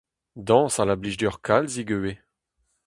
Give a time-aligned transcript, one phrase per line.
[0.47, 2.19] Dañsal a blij deoc'h kalzik ivez.